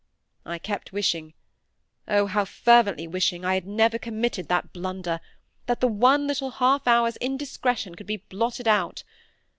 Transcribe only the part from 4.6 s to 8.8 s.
blunder; that the one little half hour's indiscretion could be blotted